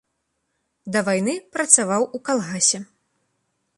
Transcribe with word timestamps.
Да 0.95 0.99
вайны 1.09 1.35
працаваў 1.57 2.07
у 2.19 2.23
калгасе. 2.31 2.79